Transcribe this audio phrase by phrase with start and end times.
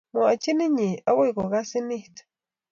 [0.13, 2.15] Mwachin inye akoi kokasin it.